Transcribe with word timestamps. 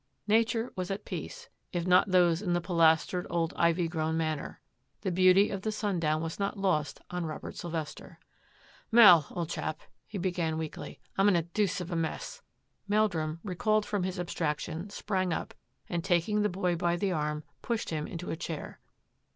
Nature 0.25 0.73
was 0.75 0.89
at 0.89 1.05
peace, 1.05 1.47
if 1.71 1.85
not 1.85 2.09
those 2.09 2.41
in 2.41 2.53
the 2.53 2.59
pilastered 2.59 3.27
old 3.29 3.53
ivy 3.55 3.87
grown 3.87 4.17
Manor. 4.17 4.59
The 5.01 5.11
beauty 5.11 5.51
of 5.51 5.61
the 5.61 5.71
sundown 5.71 6.23
was 6.23 6.39
lost 6.39 6.99
on 7.11 7.27
Robert 7.27 7.55
Sylvester." 7.55 8.17
Mel, 8.91 9.27
old 9.29 9.49
chap," 9.51 9.81
he 10.07 10.17
began 10.17 10.57
weakly," 10.57 10.99
I'm 11.19 11.27
in 11.27 11.35
a 11.35 11.43
deuce 11.43 11.79
of 11.81 11.91
a 11.91 11.95
mess!" 11.95 12.41
Meldrum, 12.89 13.41
recalled 13.43 13.85
from 13.85 14.01
his 14.01 14.19
abstraction, 14.19 14.89
sprang 14.89 15.31
up, 15.31 15.53
and 15.87 16.03
taking 16.03 16.41
the 16.41 16.49
boy 16.49 16.75
by 16.75 16.95
the 16.95 17.11
arm, 17.11 17.43
pushed 17.61 17.91
him 17.91 18.07
into 18.07 18.31
a 18.31 18.35
chair. 18.35 18.79